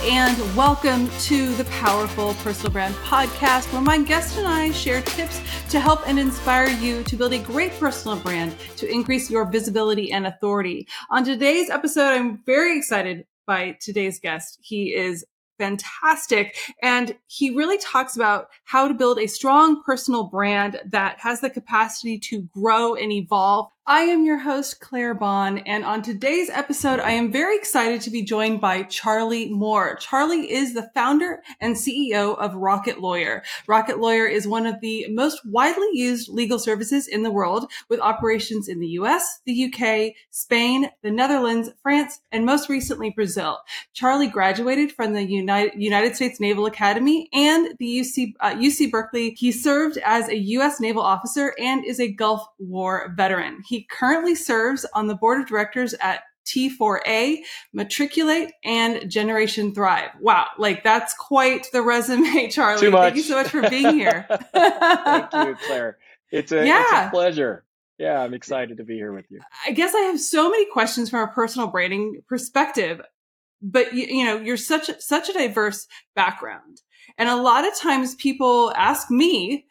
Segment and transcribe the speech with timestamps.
[0.00, 5.40] And welcome to the Powerful Personal Brand Podcast, where my guest and I share tips
[5.70, 10.10] to help and inspire you to build a great personal brand to increase your visibility
[10.10, 10.88] and authority.
[11.10, 14.58] On today's episode, I'm very excited by today's guest.
[14.62, 15.24] He is
[15.58, 16.56] fantastic.
[16.82, 21.50] And he really talks about how to build a strong personal brand that has the
[21.50, 26.98] capacity to grow and evolve I am your host, Claire Bahn, and on today's episode,
[26.98, 29.96] I am very excited to be joined by Charley Moore.
[29.96, 33.42] Charley is the founder and CEO of Rocket Lawyer.
[33.66, 38.00] Rocket Lawyer is one of the most widely used legal services in the world with
[38.00, 43.58] operations in the US, the UK, Spain, the Netherlands, France, and most recently Brazil.
[43.92, 49.36] Charley graduated from the United, United States Naval Academy and the UC, uh, UC Berkeley.
[49.36, 53.62] He served as a US naval officer and is a Gulf War veteran.
[53.66, 57.38] He currently serves on the board of directors at T4A,
[57.72, 60.10] Matriculate, and Generation Thrive.
[60.20, 62.80] Wow, like that's quite the resume, Charley.
[62.80, 63.02] Too much.
[63.02, 64.26] Thank you so much for being here.
[64.54, 65.98] Thank you, Claire.
[66.30, 67.04] It's a, yeah.
[67.04, 67.64] it's a pleasure.
[67.98, 69.40] Yeah, I'm excited to be here with you.
[69.66, 73.00] I guess I have so many questions from a personal branding perspective,
[73.60, 76.82] but you, you know, you're such such a diverse background.
[77.18, 79.66] And a lot of times people ask me,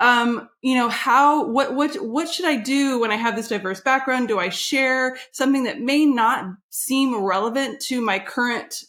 [0.00, 3.80] um, you know, how, what, what, what should I do when I have this diverse
[3.80, 4.28] background?
[4.28, 8.82] Do I share something that may not seem relevant to my current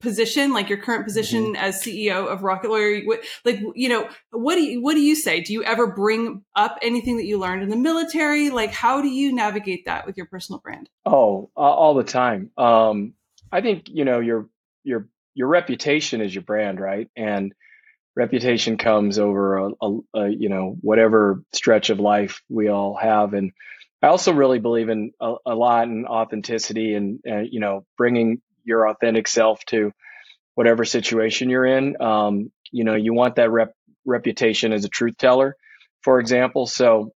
[0.00, 1.56] position, like your current position mm-hmm.
[1.56, 3.02] as CEO of Rocket Lawyer?
[3.44, 5.40] Like, you know, what do you, what do you say?
[5.40, 8.50] Do you ever bring up anything that you learned in the military?
[8.50, 10.88] Like, how do you navigate that with your personal brand?
[11.04, 12.50] Oh, all the time.
[12.56, 13.14] Um,
[13.52, 14.48] I think, you know, your,
[14.84, 17.10] your, your reputation is your brand, right?
[17.14, 17.54] And,
[18.16, 23.34] reputation comes over a, a, a, you know whatever stretch of life we all have.
[23.34, 23.52] And
[24.02, 28.40] i also really believe in a, a lot in authenticity and uh, you know bringing
[28.64, 29.92] your authentic self to
[30.54, 32.00] whatever situation you're in.
[32.00, 33.72] Um, you know you want that rep,
[34.04, 35.56] reputation as a truth teller
[36.02, 36.66] for example.
[36.66, 37.12] So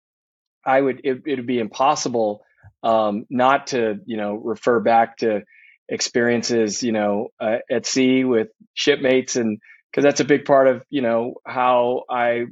[0.66, 2.42] i would it would be impossible
[2.82, 5.42] um, not to you know refer back to
[5.88, 9.58] experiences you know uh, at sea with shipmates and
[9.94, 12.46] because that's a big part of you know how I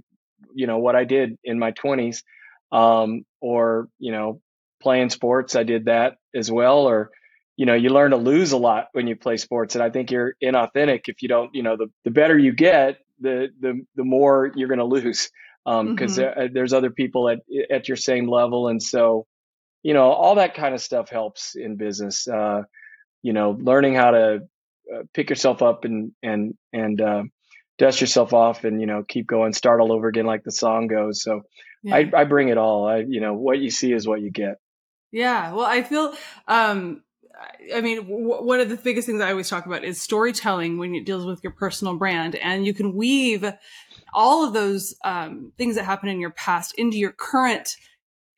[0.54, 2.22] you know what I did in my 20s
[2.70, 4.40] um, or you know
[4.80, 7.10] playing sports I did that as well or
[7.56, 10.10] you know you learn to lose a lot when you play sports and I think
[10.10, 14.04] you're inauthentic if you don't you know the, the better you get the the the
[14.04, 15.30] more you're going to lose
[15.64, 16.52] because um, mm-hmm.
[16.54, 19.26] there's other people at at your same level and so
[19.82, 22.62] you know all that kind of stuff helps in business uh,
[23.22, 24.42] you know learning how to
[24.94, 27.22] uh, pick yourself up and and and uh,
[27.78, 30.86] dust yourself off and you know keep going start all over again like the song
[30.86, 31.22] goes.
[31.22, 31.42] So
[31.82, 31.96] yeah.
[31.96, 32.86] I, I bring it all.
[32.86, 34.56] I you know what you see is what you get.
[35.10, 35.52] Yeah.
[35.52, 36.14] Well i feel
[36.48, 37.02] um
[37.74, 40.94] I mean, w- one of the biggest things I always talk about is storytelling when
[40.94, 43.44] it deals with your personal brand, and you can weave
[44.14, 47.76] all of those um, things that happen in your past into your current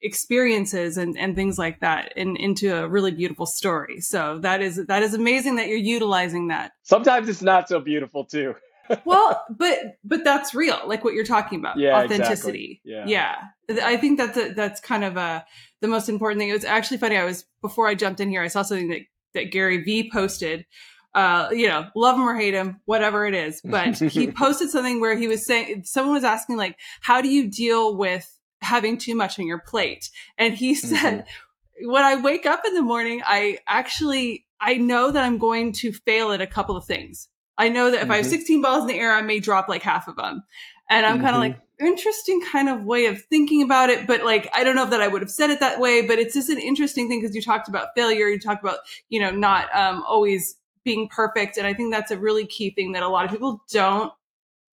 [0.05, 4.01] experiences and, and things like that and into a really beautiful story.
[4.01, 6.73] So that is that is amazing that you're utilizing that.
[6.83, 8.55] Sometimes it's not so beautiful too.
[9.07, 11.79] well, but but that's real, like what you're talking about.
[11.79, 12.83] Yeah, authenticity.
[12.85, 13.13] Exactly.
[13.13, 13.39] Yeah.
[13.69, 13.85] yeah.
[13.85, 15.45] I think that's a, that's kind of a
[15.81, 16.51] the most important thing.
[16.51, 17.17] It was actually funny.
[17.17, 19.01] I was before I jumped in here, I saw something that
[19.33, 20.67] that Gary Vee posted.
[21.15, 23.63] Uh, you know, love him or hate him, whatever it is.
[23.65, 27.49] But he posted something where he was saying, someone was asking, like, how do you
[27.49, 28.29] deal with
[28.65, 30.11] having too much on your plate.
[30.39, 31.91] And he said, mm-hmm.
[31.91, 35.93] when I wake up in the morning, I actually, I know that I'm going to
[35.93, 37.29] fail at a couple of things.
[37.57, 38.13] I know that if mm-hmm.
[38.13, 38.33] I have mm-hmm.
[38.33, 40.43] 16 balls in the air, I may drop like half of them.
[40.91, 41.25] And I'm mm-hmm.
[41.25, 44.07] kind of like, interesting kind of way of thinking about it.
[44.07, 46.35] But like, I don't know that I would have said it that way, but it's
[46.35, 48.29] just an interesting thing because you talked about failure.
[48.29, 51.57] You talked about, you know, not um, always being perfect.
[51.57, 54.13] And I think that's a really key thing that a lot of people don't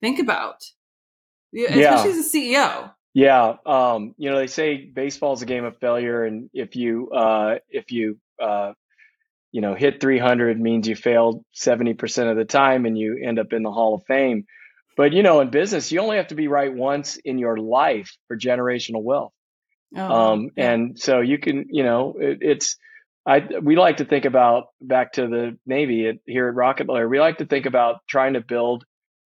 [0.02, 0.64] think about,
[1.56, 2.04] especially yeah.
[2.04, 2.92] as a CEO.
[3.14, 7.10] Yeah, um, you know they say baseball is a game of failure, and if you
[7.10, 8.74] uh, if you uh,
[9.52, 13.40] you know hit 300 means you failed 70 percent of the time, and you end
[13.40, 14.46] up in the Hall of Fame.
[14.96, 18.16] But you know, in business, you only have to be right once in your life
[18.28, 19.34] for generational wealth.
[19.96, 20.72] Oh, um, yeah.
[20.72, 22.78] And so you can, you know, it, it's
[23.26, 27.08] I we like to think about back to the Navy at, here at Rocket Lawyer.
[27.08, 28.84] We like to think about trying to build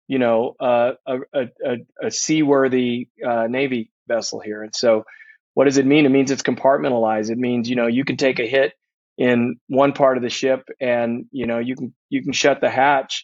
[0.08, 4.64] you know, uh, a, a, a seaworthy uh, Navy vessel here.
[4.64, 5.06] And so,
[5.54, 6.06] what does it mean?
[6.06, 7.32] It means it's compartmentalized.
[7.32, 8.74] It means you know you can take a hit
[9.18, 12.70] in one part of the ship, and you know you can you can shut the
[12.70, 13.24] hatch,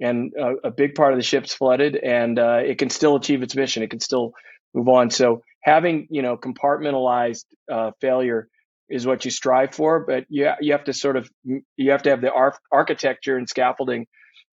[0.00, 3.42] and a, a big part of the ship's flooded, and uh, it can still achieve
[3.42, 3.82] its mission.
[3.82, 4.32] It can still
[4.74, 5.10] move on.
[5.10, 8.48] So having you know compartmentalized uh, failure
[8.88, 12.10] is what you strive for, but you you have to sort of you have to
[12.10, 14.06] have the ar- architecture and scaffolding,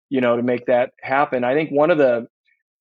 [0.09, 1.45] you know, to make that happen.
[1.45, 2.29] I think one of the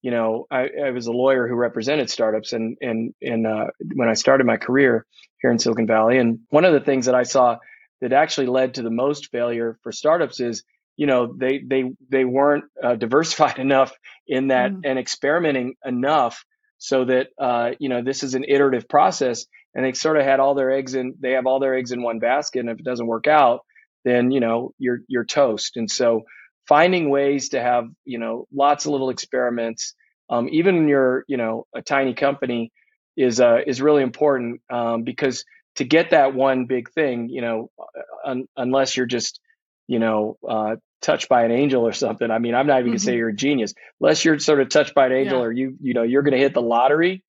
[0.01, 4.07] you know, I, I, was a lawyer who represented startups, and and and uh, when
[4.07, 5.05] I started my career
[5.41, 7.57] here in Silicon Valley, and one of the things that I saw
[8.01, 10.63] that actually led to the most failure for startups is,
[10.97, 13.91] you know, they they they weren't uh, diversified enough
[14.27, 14.81] in that mm.
[14.83, 16.45] and experimenting enough
[16.77, 20.39] so that uh, you know this is an iterative process, and they sort of had
[20.39, 22.85] all their eggs in they have all their eggs in one basket, and if it
[22.85, 23.61] doesn't work out,
[24.05, 26.23] then you know you're you're toast, and so
[26.67, 29.95] finding ways to have you know lots of little experiments
[30.29, 32.71] um, even when you're you know a tiny company
[33.15, 37.69] is uh, is really important um, because to get that one big thing you know
[37.79, 39.39] uh, un- unless you're just
[39.87, 42.91] you know uh, touched by an angel or something i mean i'm not even mm-hmm.
[42.93, 43.19] gonna say mm-hmm.
[43.19, 45.45] you're a genius unless you're sort of touched by an angel yeah.
[45.45, 47.23] or you you know you're gonna hit the lottery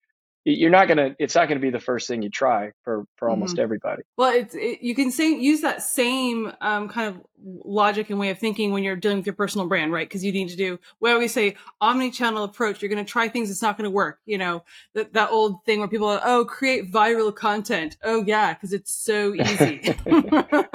[0.53, 3.55] you're not gonna it's not gonna be the first thing you try for for almost
[3.55, 3.63] mm-hmm.
[3.63, 4.03] everybody.
[4.17, 7.23] Well it's it, you can say use that same um, kind of
[7.65, 10.09] logic and way of thinking when you're dealing with your personal brand right?
[10.09, 13.51] Because you need to do we always say omni-channel approach you're going to try things
[13.51, 14.65] it's not going to work you know?
[14.95, 17.97] That, that old thing where people are, oh create viral content.
[18.03, 19.95] Oh yeah because it's so easy.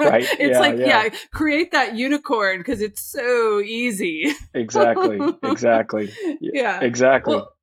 [0.04, 1.04] Right it's yeah, like yeah.
[1.04, 4.32] yeah create that unicorn because it's so easy.
[4.54, 6.12] Exactly exactly.
[6.40, 6.80] Yeah.
[6.80, 7.36] exactly.
[7.36, 7.53] Well,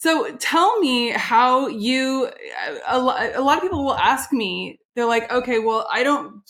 [0.00, 2.30] so tell me how you,
[2.88, 6.40] a, a lot of people will ask me, they're like, okay, well, I don't,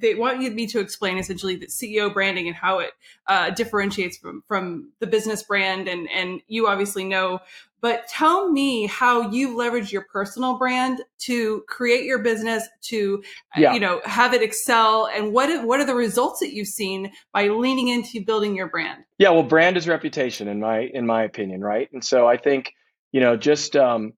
[0.00, 2.92] they want you me to explain essentially the CEO branding and how it
[3.26, 5.88] uh, differentiates from, from the business brand.
[5.88, 7.40] And, and you obviously know,
[7.80, 13.24] but tell me how you leverage your personal brand to create your business, to,
[13.56, 13.74] yeah.
[13.74, 15.08] you know, have it excel.
[15.12, 19.02] And what, what are the results that you've seen by leaning into building your brand?
[19.18, 19.30] Yeah.
[19.30, 21.60] Well, brand is reputation in my, in my opinion.
[21.60, 21.88] Right.
[21.92, 22.72] And so I think,
[23.12, 24.12] you know, just um,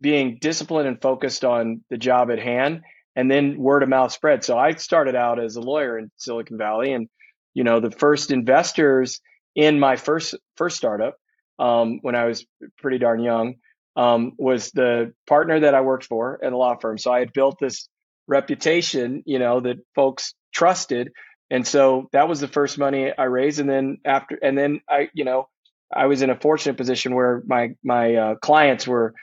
[0.00, 2.82] being disciplined and focused on the job at hand,
[3.14, 4.44] and then word of mouth spread.
[4.44, 7.08] So I started out as a lawyer in Silicon Valley, and
[7.54, 9.20] you know, the first investors
[9.54, 11.16] in my first first startup
[11.58, 12.44] um, when I was
[12.78, 13.54] pretty darn young
[13.96, 16.98] um, was the partner that I worked for at a law firm.
[16.98, 17.88] So I had built this
[18.28, 21.10] reputation, you know, that folks trusted.
[21.50, 23.60] And so that was the first money I raised.
[23.60, 25.48] And then after, and then I, you know,
[25.94, 29.14] I was in a fortunate position where my my uh, clients were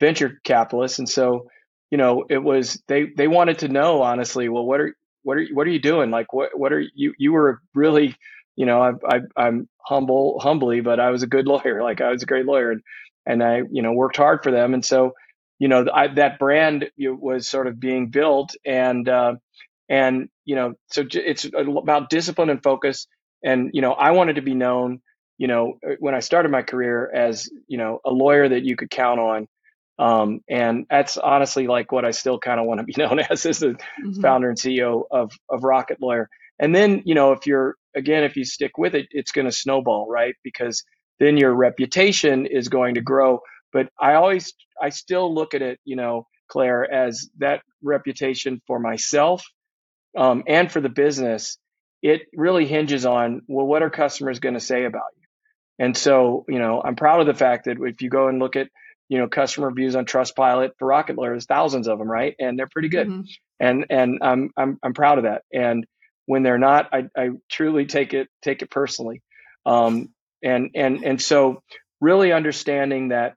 [0.00, 1.48] venture capitalists, and so
[1.90, 4.48] you know it was they they wanted to know honestly.
[4.48, 6.10] Well, what are what are what are you doing?
[6.10, 8.16] Like what what are you you were really
[8.56, 11.82] you know I, I I'm humble humbly, but I was a good lawyer.
[11.82, 12.82] Like I was a great lawyer, and
[13.26, 15.12] and I you know worked hard for them, and so
[15.58, 19.34] you know I, that brand was sort of being built, and uh,
[19.88, 23.06] and you know so it's about discipline and focus,
[23.44, 25.00] and you know I wanted to be known
[25.38, 28.76] you know, uh, when I started my career as, you know, a lawyer that you
[28.76, 29.48] could count on.
[29.98, 33.46] Um, and that's honestly like what I still kind of want to be known as,
[33.46, 34.20] as the mm-hmm.
[34.20, 36.28] founder and CEO of, of Rocket Lawyer.
[36.58, 39.52] And then, you know, if you're, again, if you stick with it, it's going to
[39.52, 40.34] snowball, right?
[40.42, 40.84] Because
[41.18, 43.40] then your reputation is going to grow.
[43.72, 48.78] But I always, I still look at it, you know, Claire, as that reputation for
[48.78, 49.44] myself
[50.16, 51.58] um, and for the business.
[52.00, 55.17] It really hinges on, well, what are customers going to say about you?
[55.78, 58.56] And so, you know, I'm proud of the fact that if you go and look
[58.56, 58.68] at,
[59.08, 62.34] you know, customer reviews on Trustpilot for Rocket there's thousands of them, right?
[62.38, 63.08] And they're pretty good.
[63.08, 63.22] Mm-hmm.
[63.60, 65.42] And and I'm I'm I'm proud of that.
[65.52, 65.86] And
[66.26, 69.22] when they're not, I, I truly take it take it personally.
[69.64, 70.10] Um,
[70.42, 71.62] and and and so
[72.00, 73.34] really understanding that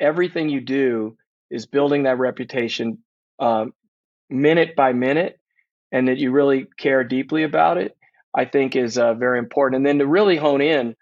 [0.00, 1.16] everything you do
[1.50, 2.98] is building that reputation
[3.38, 3.72] um,
[4.30, 5.40] minute by minute,
[5.90, 7.96] and that you really care deeply about it,
[8.34, 9.78] I think is uh, very important.
[9.78, 10.94] And then to really hone in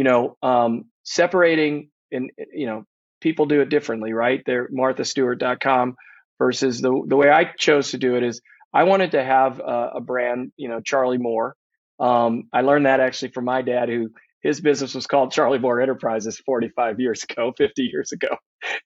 [0.00, 2.84] you know, um, separating and you know,
[3.20, 4.42] people do it differently, right?
[4.46, 5.94] They're marthastewart.com
[6.38, 8.40] versus the the way I chose to do it is
[8.72, 11.54] I wanted to have a, a brand, you know, Charley Moore.
[11.98, 14.08] Um, I learned that actually from my dad, who
[14.40, 18.38] his business was called Charlie Moore Enterprises 45 years ago, 50 years ago.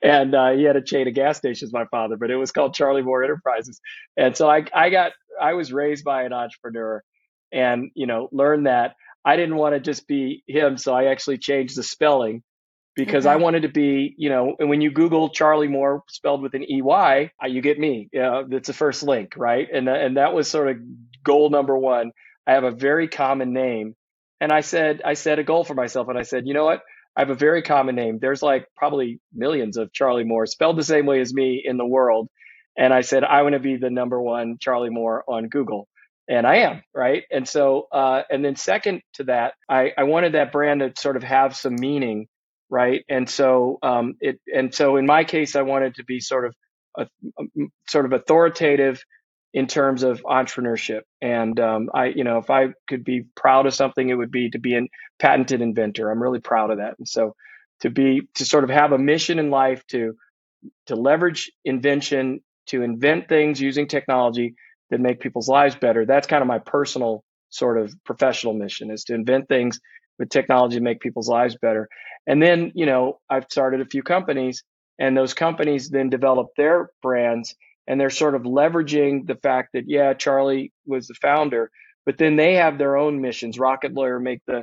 [0.03, 2.75] And uh, he had a chain of gas stations, my father, but it was called
[2.75, 3.81] Charlie Moore Enterprises.
[4.17, 7.05] And so I, I got, I was raised by an entrepreneur
[7.53, 11.39] and, you know, learned that I didn't want to just be him, so I actually
[11.39, 12.43] changed the spelling
[12.95, 16.55] because I wanted to be, you know, and when you Google Charley Moore spelled with
[16.55, 18.09] an EY, uh, you get me.
[18.13, 19.67] Yeah, that's the first link, right?
[19.73, 20.77] And and that was sort of
[21.25, 22.13] goal number one.
[22.47, 23.95] I have a very common name,
[24.41, 26.83] and I said I set a goal for myself, and I said, you know what?
[27.17, 28.19] I have a very common name.
[28.21, 31.87] There's like probably millions of Charley Moore spelled the same way as me in the
[31.87, 32.29] world,
[32.77, 35.89] and I said I want to be the number one Charley Moore on Google
[36.29, 37.25] and I am right.
[37.31, 41.17] And so, uh, and then second to that, I, I wanted that brand to sort
[41.17, 42.27] of have some meaning,
[42.71, 43.05] right?
[43.09, 46.55] And so, um, it, and so in my case, I wanted to be sort of
[46.97, 47.07] a,
[47.39, 49.03] a sort of authoritative
[49.53, 51.03] in terms of entrepreneurship.
[51.21, 54.51] And um, I, you know, if I could be proud of something, it would be
[54.51, 54.81] to be a
[55.19, 56.11] patented inventor.
[56.11, 56.95] I'm really proud of that.
[56.99, 57.37] And so
[57.81, 60.17] to be to sort of have a mission in life to
[60.87, 64.55] to leverage invention to invent things using technology
[64.95, 66.07] that make people's lives better.
[66.07, 69.81] That's kind of my personal sort of professional mission is to invent things
[70.19, 71.89] with technology to make people's lives better.
[72.27, 74.63] And then, you know, I've started a few companies
[74.99, 77.55] and those companies then develop their brands
[77.87, 81.71] and they're sort of leveraging the fact that yeah charley was the founder
[82.07, 84.63] but then they have their own missions rocket lawyer make the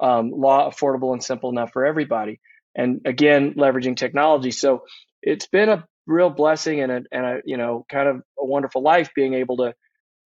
[0.00, 2.40] um, law affordable and simple enough for everybody
[2.74, 4.82] and again leveraging technology so
[5.22, 8.82] it's been a real blessing and a, and a you know kind of a wonderful
[8.82, 9.74] life being able to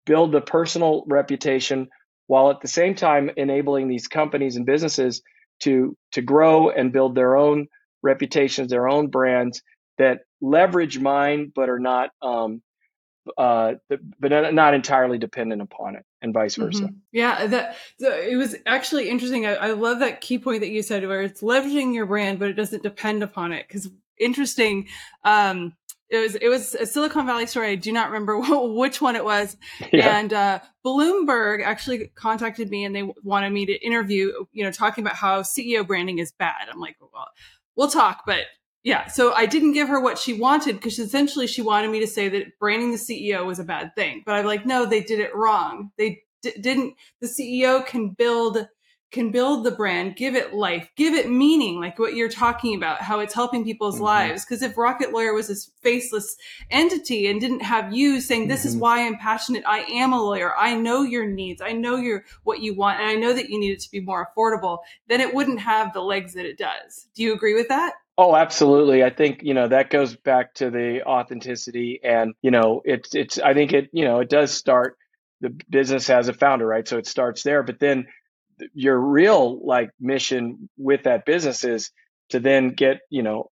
[0.06, 1.88] build a personal reputation
[2.26, 5.20] while at the same time enabling these companies and businesses
[5.60, 7.66] to to grow and build their own
[8.02, 9.62] reputations their own brands
[9.98, 12.62] that leverage mine but are not um,
[13.38, 13.74] uh,
[14.20, 16.84] but not entirely dependent upon it and vice versa.
[16.84, 16.96] Mm-hmm.
[17.12, 19.46] Yeah, that it was actually interesting.
[19.46, 22.48] I, I, love that key point that you said where it's leveraging your brand, but
[22.48, 23.66] it doesn't depend upon it.
[23.66, 24.88] Because interesting,
[25.24, 25.74] um,
[26.10, 27.70] it was it was a Silicon Valley story.
[27.70, 28.38] I do not remember
[28.74, 29.56] which one it was.
[29.92, 30.18] Yeah.
[30.18, 34.32] And uh, Bloomberg actually contacted me and they wanted me to interview.
[34.52, 36.68] You know, talking about how CEO branding is bad.
[36.70, 37.28] I'm like, well,
[37.76, 38.44] we'll talk, but
[38.82, 39.06] yeah.
[39.06, 42.28] So I didn't give her what she wanted because essentially she wanted me to say
[42.28, 44.22] that branding the CEO was a bad thing.
[44.26, 45.90] But I'm like, no, they did it wrong.
[45.96, 46.94] They d- didn't.
[47.20, 48.68] The CEO can build
[49.14, 53.00] can build the brand, give it life, give it meaning, like what you're talking about,
[53.00, 54.04] how it's helping people's mm-hmm.
[54.04, 54.44] lives.
[54.44, 56.36] Because if Rocket Lawyer was this faceless
[56.70, 58.68] entity and didn't have you saying, "This mm-hmm.
[58.68, 59.64] is why I'm passionate.
[59.66, 60.54] I am a lawyer.
[60.54, 61.62] I know your needs.
[61.62, 64.00] I know your what you want, and I know that you need it to be
[64.00, 67.06] more affordable," then it wouldn't have the legs that it does.
[67.14, 67.94] Do you agree with that?
[68.16, 69.02] Oh, absolutely.
[69.02, 73.40] I think, you know, that goes back to the authenticity and, you know, it's, it's,
[73.40, 74.96] I think it, you know, it does start
[75.40, 76.86] the business as a founder, right?
[76.86, 78.06] So it starts there, but then
[78.72, 81.90] your real like mission with that business is
[82.30, 83.50] to then get, you know,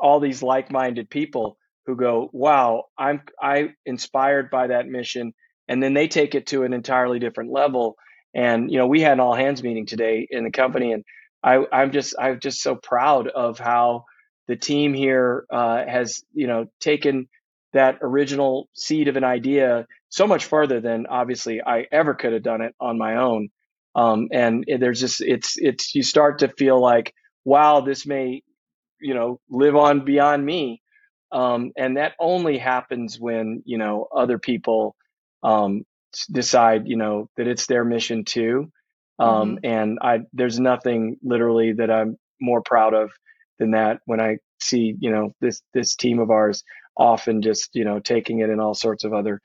[0.00, 5.32] all these like-minded people who go, wow, I'm, I inspired by that mission.
[5.68, 7.96] And then they take it to an entirely different level.
[8.34, 11.04] And, you know, we had an all hands meeting today in the company and
[11.42, 14.04] I, I'm just I'm just so proud of how
[14.46, 17.28] the team here uh, has you know taken
[17.72, 22.42] that original seed of an idea so much further than obviously I ever could have
[22.42, 23.50] done it on my own.
[23.98, 27.12] Um, and there's just it's it's you start to feel like
[27.44, 28.42] wow this may
[29.00, 30.82] you know live on beyond me,
[31.32, 34.94] um, and that only happens when you know other people
[35.42, 35.84] um,
[36.30, 38.70] decide you know that it's their mission too
[39.18, 39.66] um, mm-hmm.
[39.66, 43.10] And I, there's nothing literally that I'm more proud of
[43.58, 46.62] than that when I see, you know, this, this team of ours
[46.96, 49.40] often just, you know, taking it in all sorts of other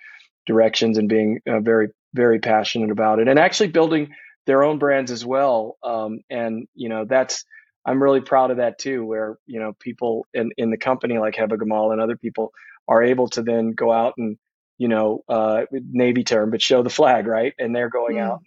[0.46, 4.10] directions and being uh, very, very passionate about it and actually building
[4.46, 5.78] their own brands as well.
[5.84, 7.46] Um, and, you know, that's,
[7.86, 11.36] I'm really proud of that too, where, you know, people in, in the company like
[11.36, 12.52] Heba Gamal and other people
[12.88, 14.38] are able to then go out and,
[14.78, 17.54] you know, uh, Navy term, but show the flag, right?
[17.60, 18.42] And they're going out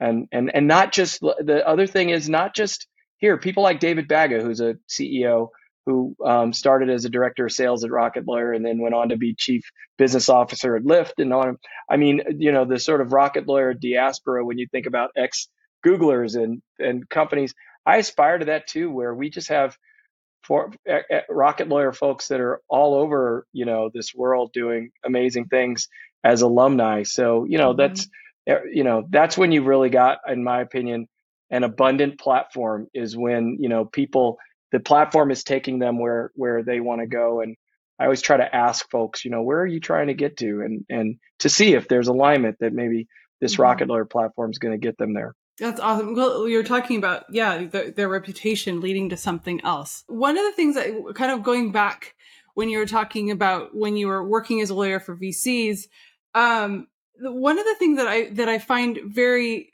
[0.00, 2.86] and and and not just the other thing is not just
[3.18, 5.48] here people like David Baga, who's a CEO
[5.86, 9.10] who um, started as a director of sales at Rocket Lawyer and then went on
[9.10, 11.56] to be chief business officer at Lyft and on.
[11.88, 15.48] I mean, you know, the sort of Rocket Lawyer diaspora when you think about ex
[15.84, 17.54] Googlers and and companies.
[17.86, 19.78] I aspire to that too, where we just have
[20.42, 20.72] for
[21.28, 25.88] Rocket Lawyer folks that are all over, you know, this world doing amazing things
[26.24, 27.04] as alumni.
[27.04, 27.78] So, you know, mm-hmm.
[27.78, 28.08] that's
[28.72, 31.08] you know that's when you really got in my opinion
[31.50, 34.38] an abundant platform is when you know people
[34.72, 37.56] the platform is taking them where where they want to go and
[37.98, 40.60] i always try to ask folks you know where are you trying to get to
[40.60, 43.08] and and to see if there's alignment that maybe
[43.40, 43.62] this mm-hmm.
[43.62, 46.14] rocket lawyer platform is going to get them there that's awesome.
[46.14, 50.04] Well, you're talking about, yeah, the, their reputation leading to something else.
[50.06, 52.14] One of the things that kind of going back
[52.54, 55.88] when you were talking about when you were working as a lawyer for VCs,
[56.34, 56.88] um,
[57.20, 59.70] one of the things that I that I find very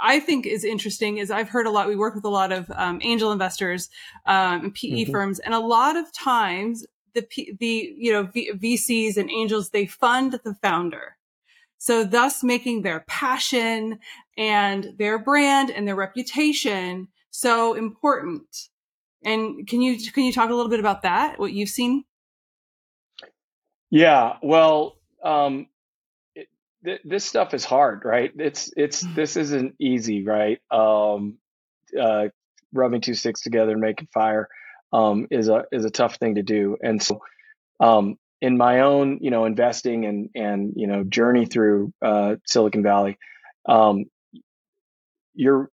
[0.00, 1.88] I think is interesting is I've heard a lot.
[1.88, 3.90] We work with a lot of um, angel investors
[4.26, 5.12] um, and PE mm-hmm.
[5.12, 7.26] firms, and a lot of times the
[7.58, 11.16] the you know v- VCs and angels they fund the founder,
[11.78, 13.98] so thus making their passion
[14.36, 18.68] and their brand and their reputation so important.
[19.24, 21.38] And can you can you talk a little bit about that?
[21.38, 22.04] What you've seen?
[23.90, 25.68] Yeah, well, um,
[27.04, 28.30] this stuff is hard, right?
[28.36, 29.14] It's it's mm.
[29.14, 30.60] this isn't easy, right?
[30.70, 31.38] Um,
[31.98, 32.28] uh,
[32.72, 34.48] rubbing two sticks together and making fire
[34.92, 37.20] um, is a is a tough thing to do, and so
[37.80, 42.82] um, in my own, you know, investing and and you know journey through uh, Silicon
[42.82, 43.18] Valley,
[43.66, 44.04] um,
[45.34, 45.70] you're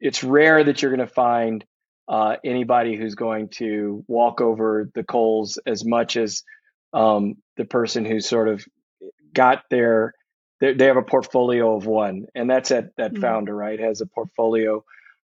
[0.00, 1.64] it's rare that you're going to find
[2.08, 6.42] uh, anybody who's going to walk over the coals as much as
[6.92, 8.64] um, the person who's sort of
[9.32, 10.12] got their
[10.60, 13.22] they they have a portfolio of one, and that's that that mm-hmm.
[13.22, 14.84] founder right has a portfolio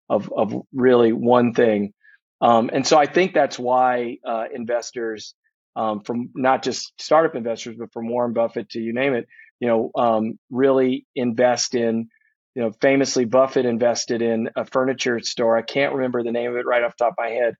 [0.08, 1.92] of of really one thing,
[2.40, 5.34] um, and so I think that's why uh, investors
[5.76, 9.26] um, from not just startup investors, but from Warren Buffett to you name it,
[9.60, 12.08] you know, um, really invest in
[12.54, 15.56] you know, famously Buffett invested in a furniture store.
[15.56, 17.54] I can't remember the name of it right off the top of my head,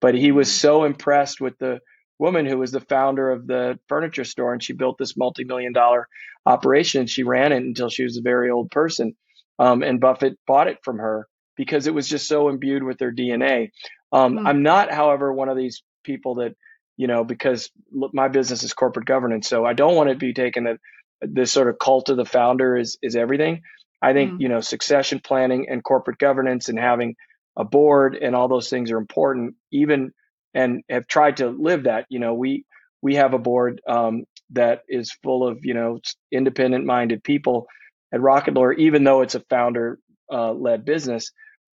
[0.00, 1.80] but he was so impressed with the
[2.18, 6.08] woman who was the founder of the furniture store and she built this multi-million dollar
[6.44, 7.00] operation.
[7.00, 9.16] and She ran it until she was a very old person.
[9.58, 13.12] Um, and Buffett bought it from her because it was just so imbued with their
[13.12, 13.70] DNA.
[14.12, 14.46] Um, mm-hmm.
[14.46, 16.54] I'm not, however, one of these people that,
[16.96, 19.48] you know, because my business is corporate governance.
[19.48, 20.78] So I don't want to be taken that
[21.20, 23.62] this sort of cult of the founder is, is everything.
[24.00, 24.40] I think, mm.
[24.40, 27.16] you know, succession planning and corporate governance and having
[27.56, 30.12] a board and all those things are important, even
[30.56, 32.06] and have tried to live that.
[32.08, 32.64] You know, we
[33.02, 36.00] we have a board um, that is full of, you know,
[36.32, 37.66] independent minded people
[38.12, 39.98] at Rocket Lawyer, even though it's a founder
[40.32, 41.30] uh, led business.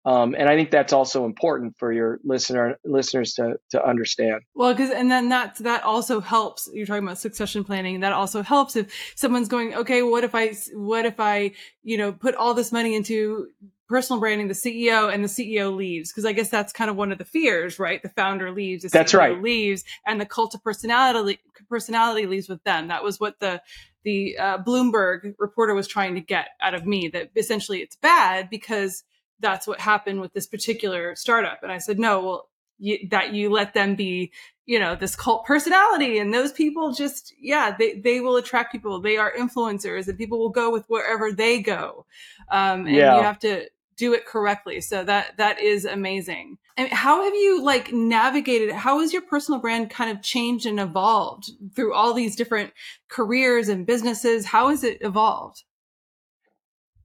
[0.07, 4.41] Um, and I think that's also important for your listener listeners to to understand.
[4.55, 6.71] Well, because and then that that also helps.
[6.73, 8.01] You're talking about succession planning.
[8.01, 12.13] That also helps if someone's going, okay, what if I what if I you know
[12.13, 13.49] put all this money into
[13.91, 17.13] personal branding, the CEO and the CEO leaves because I guess that's kind of one
[17.13, 18.03] of the fears, right?
[18.03, 19.43] The founder leaves, the that's CEO right.
[19.43, 22.89] leaves, and the cult of personality personality leaves with them.
[22.89, 23.61] That was what the
[24.05, 27.09] the uh, Bloomberg reporter was trying to get out of me.
[27.09, 29.03] That essentially it's bad because
[29.41, 31.63] that's what happened with this particular startup.
[31.63, 34.33] And I said, no, well, you, that you let them be,
[34.67, 39.01] you know, this cult personality and those people just, yeah, they, they will attract people.
[39.01, 42.07] They are influencers and people will go with wherever they go.
[42.51, 43.17] Um, and yeah.
[43.17, 43.69] you have to
[44.01, 44.81] do it correctly.
[44.81, 46.57] So that, that is amazing.
[46.79, 48.73] And how have you like navigated?
[48.73, 52.73] How has your personal brand kind of changed and evolved through all these different
[53.11, 54.47] careers and businesses?
[54.47, 55.65] How has it evolved?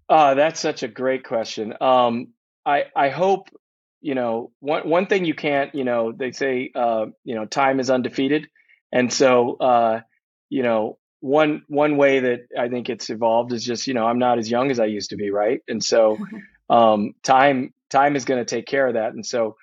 [0.07, 1.73] Uh, that's such a great question.
[1.81, 2.29] Um,
[2.65, 3.49] I I hope
[4.01, 7.79] you know one one thing you can't you know they say uh, you know time
[7.79, 8.47] is undefeated,
[8.93, 10.01] and so uh,
[10.49, 14.19] you know one one way that I think it's evolved is just you know I'm
[14.19, 15.59] not as young as I used to be, right?
[15.67, 16.17] And so
[16.69, 19.55] um, time time is going to take care of that, and so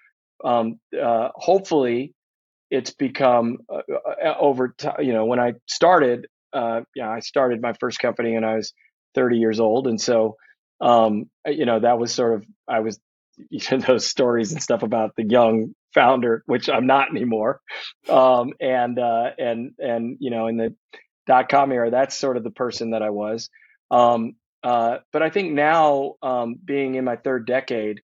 [0.45, 2.15] um, uh, hopefully
[2.71, 4.97] it's become uh, uh over time.
[5.01, 8.73] You know, when I started, uh, I started my first company and I was
[9.15, 9.87] 30 years old.
[9.87, 10.37] And so,
[10.81, 12.99] um, you know, that was sort of, I was,
[13.51, 17.61] you know, those stories and stuff about the young founder, which I'm not anymore.
[18.09, 20.75] Um, and, uh, and, and, you know, in the
[21.27, 23.51] dot com era, that's sort of the person that I was.
[23.91, 28.01] Um, uh, but I think now, um, being in my third decade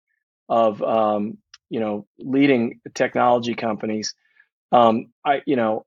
[0.47, 1.37] of, um,
[1.69, 4.13] you know, leading technology companies,
[4.71, 5.85] um, I, you know,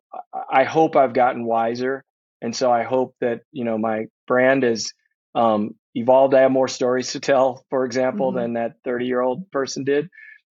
[0.50, 2.04] I hope I've gotten wiser.
[2.40, 4.92] And so I hope that, you know, my brand is
[5.34, 6.34] um, evolved.
[6.34, 8.38] I have more stories to tell, for example, mm-hmm.
[8.38, 10.08] than that 30 year old person did.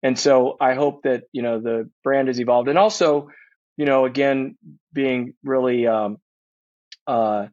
[0.03, 2.69] And so I hope that, you know, the brand has evolved.
[2.69, 3.29] And also,
[3.77, 4.57] you know, again,
[4.93, 6.17] being really, um,
[7.07, 7.47] uh,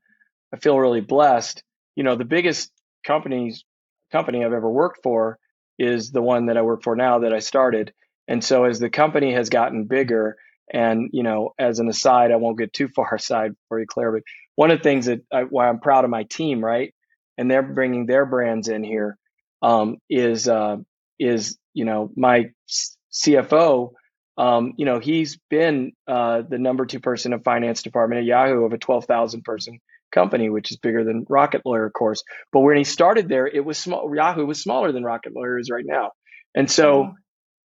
[0.52, 1.62] I feel really blessed.
[1.98, 2.70] You know, the biggest
[3.02, 3.64] companies,
[4.12, 5.36] company I've ever worked for
[5.80, 7.92] is the one that I work for now that I started.
[8.28, 10.36] And so as the company has gotten bigger,
[10.72, 14.12] and you know, as an aside, I won't get too far aside for you, Claire,
[14.12, 14.22] but
[14.54, 16.94] one of the things that I, why I'm proud of my team, right,
[17.36, 19.18] and they're bringing their brands in here
[19.60, 20.76] um, is uh,
[21.18, 22.52] is you know my
[23.12, 23.90] CFO.
[24.36, 28.64] Um, you know he's been uh, the number two person of finance department at Yahoo
[28.66, 29.80] of a twelve thousand person
[30.12, 32.22] company, which is bigger than Rocket Lawyer, of course.
[32.52, 34.14] But when he started there, it was small.
[34.14, 36.12] Yahoo was smaller than Rocket Lawyer is right now,
[36.54, 37.12] and so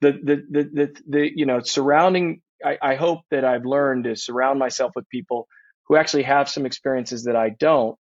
[0.00, 2.42] the, the the the the you know surrounding.
[2.64, 5.48] I, I hope that I've learned to surround myself with people
[5.88, 7.96] who actually have some experiences that I don't,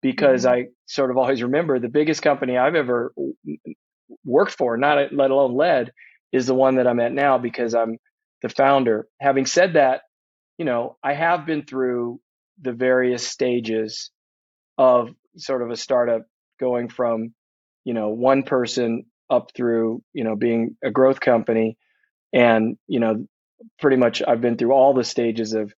[0.00, 0.54] because mm-hmm.
[0.54, 3.12] I sort of always remember the biggest company I've ever
[4.24, 5.92] worked for, not let alone led,
[6.32, 7.98] is the one that I'm at now because I'm
[8.42, 9.06] the founder.
[9.20, 10.02] Having said that,
[10.58, 12.20] you know, I have been through
[12.60, 14.10] the various stages
[14.78, 16.22] of sort of a startup
[16.58, 17.34] going from,
[17.84, 21.76] you know, one person up through, you know, being a growth company.
[22.32, 23.26] And, you know,
[23.78, 25.72] pretty much I've been through all the stages of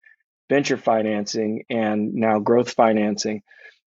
[0.49, 3.43] venture financing and now growth financing.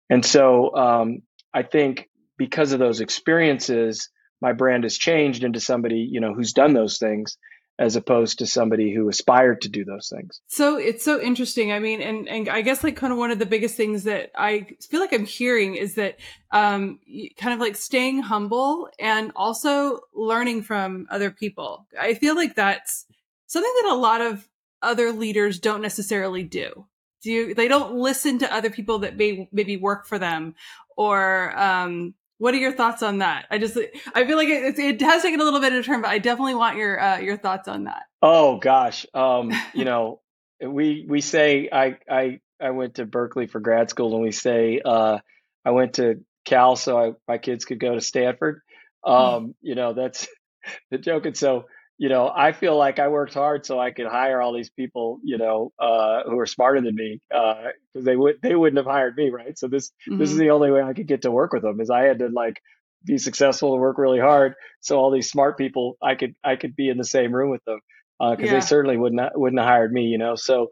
[0.08, 1.22] And so um,
[1.52, 4.08] I think because of those experiences,
[4.40, 7.38] my brand has changed into somebody you know who's done those things,
[7.78, 10.40] as opposed to somebody who aspired to do those things.
[10.46, 11.72] So it's so interesting.
[11.72, 14.30] I mean, and, and I guess like kind of one of the biggest things that
[14.34, 16.16] I feel like I'm hearing is that
[16.52, 17.00] um,
[17.36, 21.86] kind of like staying humble and also learning from other people.
[22.00, 23.04] I feel like that's
[23.46, 24.48] something that a lot of
[24.80, 26.86] other leaders don't necessarily do.
[27.22, 30.54] Do you, they don't listen to other people that may maybe work for them
[30.96, 33.46] or um, what are your thoughts on that?
[33.50, 33.78] I just
[34.14, 36.18] I feel like it, it has taken a little bit of a turn, but I
[36.18, 38.02] definitely want your uh, your thoughts on that.
[38.22, 40.20] Oh gosh, um, you know,
[40.60, 44.80] we we say I I I went to Berkeley for grad school, and we say
[44.84, 45.18] uh,
[45.64, 48.60] I went to Cal so I, my kids could go to Stanford.
[49.04, 49.12] Hmm.
[49.12, 50.28] Um, you know, that's
[50.90, 51.66] the joke, and so
[51.98, 55.18] you know, I feel like I worked hard so I could hire all these people,
[55.24, 58.92] you know, uh, who are smarter than me, because uh, they would they wouldn't have
[58.92, 59.58] hired me, right?
[59.58, 60.18] So this mm-hmm.
[60.18, 60.44] this is mm-hmm.
[60.44, 62.60] the only way I could get to work with them is I had to like
[63.04, 64.54] be successful and work really hard.
[64.80, 67.64] So all these smart people, I could I could be in the same room with
[67.64, 67.80] them
[68.18, 68.52] because uh, yeah.
[68.52, 70.34] they certainly wouldn't wouldn't have hired me, you know.
[70.36, 70.68] So,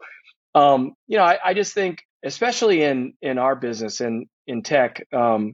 [0.53, 5.05] um, you know, I, I just think, especially in in our business in, in tech,
[5.11, 5.53] um,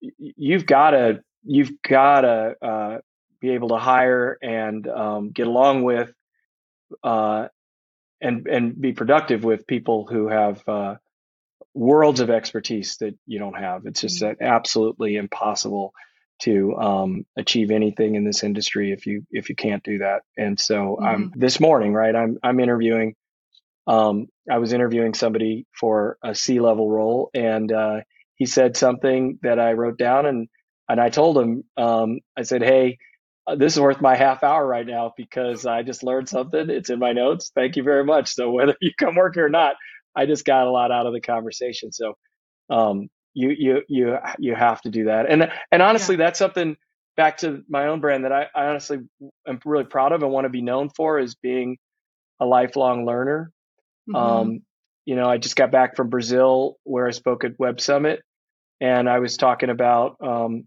[0.00, 2.98] you've got to you've got to uh,
[3.40, 6.12] be able to hire and um, get along with
[7.02, 7.48] uh,
[8.20, 10.96] and and be productive with people who have uh,
[11.74, 13.86] worlds of expertise that you don't have.
[13.86, 14.42] It's just mm-hmm.
[14.42, 15.92] absolutely impossible
[16.38, 20.22] to um, achieve anything in this industry if you if you can't do that.
[20.36, 21.38] And so, mm-hmm.
[21.38, 23.14] this morning, right, I'm I'm interviewing.
[23.86, 28.00] Um, I was interviewing somebody for a C level role, and uh,
[28.34, 30.48] he said something that I wrote down, and
[30.88, 32.98] and I told him, um, I said, "Hey,
[33.54, 36.68] this is worth my half hour right now because I just learned something.
[36.68, 37.52] It's in my notes.
[37.54, 38.34] Thank you very much.
[38.34, 39.76] So whether you come work here or not,
[40.16, 41.92] I just got a lot out of the conversation.
[41.92, 42.14] So
[42.70, 45.30] um, you you you you have to do that.
[45.30, 46.24] And and honestly, yeah.
[46.24, 46.76] that's something
[47.16, 48.98] back to my own brand that I, I honestly
[49.46, 51.78] am really proud of and want to be known for is being
[52.40, 53.52] a lifelong learner.
[54.08, 54.16] Mm-hmm.
[54.16, 54.60] Um,
[55.04, 58.22] you know, I just got back from Brazil where I spoke at Web Summit,
[58.80, 60.64] and I was talking about um,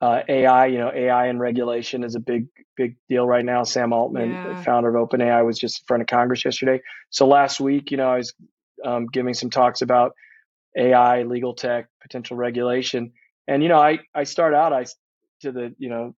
[0.00, 3.64] uh, AI, you know, AI and regulation is a big, big deal right now.
[3.64, 4.62] Sam Altman, yeah.
[4.62, 6.80] founder of OpenAI, was just in front of Congress yesterday.
[7.10, 8.32] So last week, you know, I was
[8.84, 10.12] um, giving some talks about
[10.76, 13.12] AI, legal tech, potential regulation,
[13.48, 14.86] and you know, I I start out I
[15.40, 16.14] to the you know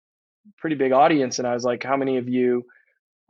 [0.59, 2.65] pretty big audience, and I was like, how many of you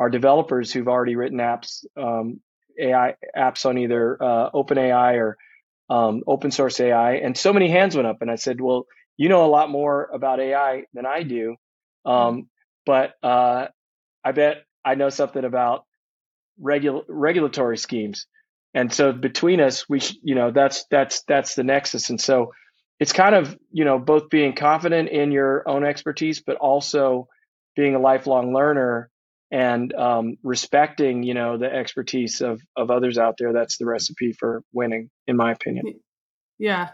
[0.00, 2.40] are developers who've already written apps, um,
[2.80, 5.36] AI apps on either uh, OpenAI or
[5.88, 7.16] um, open source AI?
[7.16, 8.86] And so many hands went up, and I said, well
[9.20, 11.54] you know a lot more about AI than I do,
[12.06, 12.40] um, mm-hmm.
[12.86, 13.66] but uh,
[14.24, 15.84] I bet I know something about
[16.58, 18.26] regul- regulatory schemes.
[18.72, 22.08] And so between us, we, sh- you know, that's that's that's the nexus.
[22.08, 22.52] And so
[22.98, 27.28] it's kind of you know both being confident in your own expertise, but also
[27.76, 29.10] being a lifelong learner
[29.50, 33.52] and um, respecting you know the expertise of of others out there.
[33.52, 36.00] That's the recipe for winning, in my opinion.
[36.58, 36.90] Yeah,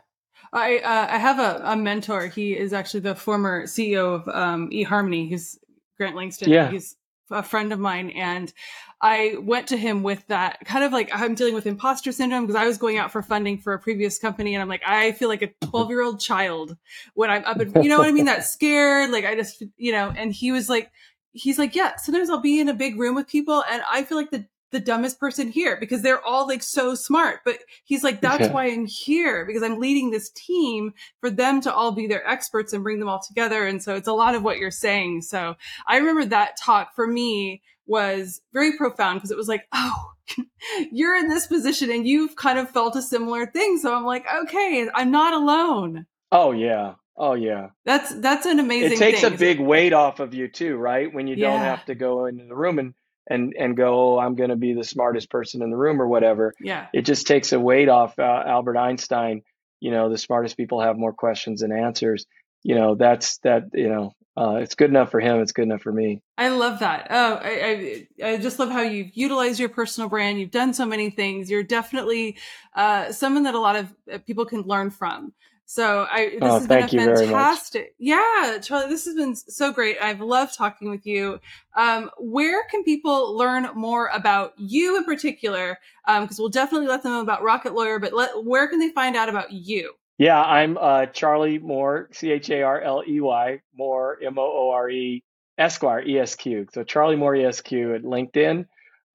[0.53, 2.27] I uh, I have a, a, mentor.
[2.27, 5.29] He is actually the former CEO of um, eHarmony.
[5.29, 5.59] He's
[5.97, 6.51] Grant Langston.
[6.51, 6.71] Yeah.
[6.71, 6.97] He's
[7.31, 8.53] a friend of mine, and
[9.01, 12.61] I went to him with that kind of like I'm dealing with imposter syndrome because
[12.61, 15.29] I was going out for funding for a previous company, and I'm like I feel
[15.29, 16.77] like a 12 year old child
[17.15, 18.27] when I'm up, and you know what I mean?
[18.27, 20.13] That scared, like I just you know.
[20.17, 20.91] And he was like,
[21.33, 21.97] he's like, yeah.
[21.97, 24.47] Sometimes I'll be in a big room with people, and I feel like the
[24.77, 27.41] the dumbest person here because they're all like so smart.
[27.47, 31.73] But he's like, that's why I'm here because I'm leading this team for them to
[31.73, 33.67] all be their experts and bring them all together.
[33.67, 35.23] And so it's a lot of what you're saying.
[35.23, 40.13] So I remember that talk for me was very profound because it was like, oh,
[40.93, 43.79] you're in this position and you've kind of felt a similar thing.
[43.79, 46.05] So I'm like, okay, I'm not alone.
[46.31, 46.97] Oh yeah.
[47.17, 47.69] Oh yeah.
[47.87, 49.33] That's that's an amazing It takes thing.
[49.33, 51.11] a big weight off of you too, right?
[51.11, 51.51] When you yeah.
[51.51, 52.93] don't have to go into the room and
[53.29, 56.07] and and go, oh, I'm going to be the smartest person in the room or
[56.07, 56.55] whatever.
[56.61, 56.87] Yeah.
[56.93, 59.43] It just takes a weight off uh, Albert Einstein.
[59.81, 62.27] You know, the smartest people have more questions than answers.
[62.63, 63.65] You know, that's that.
[63.75, 65.41] You know, uh, it's good enough for him.
[65.41, 66.21] It's good enough for me.
[66.37, 67.07] I love that.
[67.11, 70.39] Oh, I, I, I just love how you've utilized your personal brand.
[70.39, 71.51] You've done so many things.
[71.51, 72.37] You're definitely
[72.75, 75.33] uh, someone that a lot of uh, people can learn from.
[75.69, 77.95] So I this oh, has been a fantastic.
[77.99, 79.97] Yeah, Charley, this has been so great.
[80.01, 81.41] I've loved talking with you.
[81.77, 85.77] Um, where can people learn more about you in particular?
[86.07, 88.91] Because um, we'll definitely let them know about Rocket Lawyer, but let, where can they
[88.91, 89.93] find out about you?
[90.19, 94.43] Yeah, I'm uh, Charley Moore, C H A R L E Y, Moore, M O
[94.43, 95.25] O R E,
[95.59, 96.69] Esquire, E S Q.
[96.73, 98.67] So Charley Moore, E S Q at LinkedIn.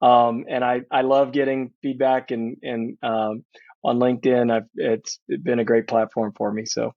[0.01, 3.45] Um, and I, I love getting feedback and, and um,
[3.83, 4.51] on LinkedIn.
[4.51, 6.65] I've, it's been a great platform for me.
[6.65, 6.93] So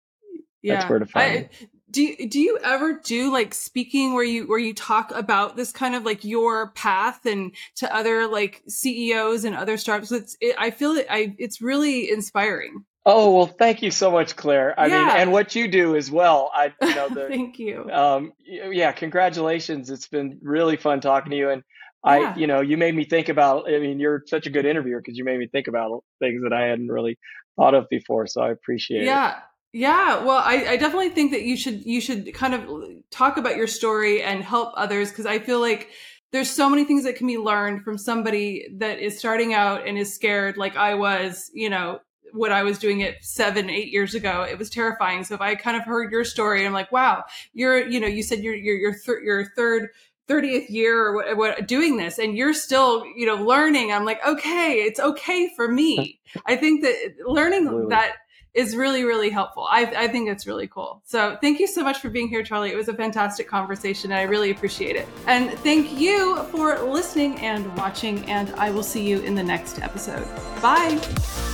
[0.62, 4.46] yeah, that's where to find I, do do you ever do like speaking where you
[4.46, 9.44] where you talk about this kind of like your path and to other like CEOs
[9.44, 10.10] and other startups?
[10.10, 12.84] It's it, I feel it I it's really inspiring.
[13.06, 14.78] Oh well, thank you so much, Claire.
[14.78, 14.98] I yeah.
[14.98, 16.50] mean, and what you do as well.
[16.52, 17.88] I you know the, thank you.
[17.90, 19.90] Um, yeah, congratulations.
[19.90, 21.62] It's been really fun talking to you, and.
[22.04, 23.68] I you know you made me think about.
[23.68, 26.52] I mean, you're such a good interviewer because you made me think about things that
[26.52, 27.18] I hadn't really
[27.56, 28.26] thought of before.
[28.26, 29.02] So I appreciate yeah.
[29.02, 29.06] it.
[29.06, 29.34] Yeah.
[29.76, 32.70] Yeah, well, I, I definitely think that you should you should kind of
[33.10, 35.88] talk about your story and help others because I feel like
[36.30, 39.98] there's so many things that can be learned from somebody that is starting out and
[39.98, 41.98] is scared like I was, you know,
[42.32, 45.22] when I was doing it seven, eight years ago, it was terrifying.
[45.22, 48.24] So if I kind of heard your story, I'm like, wow, you're, you know, you
[48.24, 49.90] said you're, you're, your, thir- your third,
[50.28, 53.92] 30th year or what, what, doing this and you're still, you know, learning.
[53.92, 56.20] I'm like, okay, it's okay for me.
[56.46, 58.16] I think that learning that
[58.54, 59.66] is really, really helpful.
[59.68, 61.02] I, I think it's really cool.
[61.04, 62.70] So thank you so much for being here, Charley.
[62.70, 65.08] It was a fantastic conversation and I really appreciate it.
[65.26, 69.80] And thank you for listening and watching, and I will see you in the next
[69.80, 70.24] episode.
[70.62, 71.53] Bye.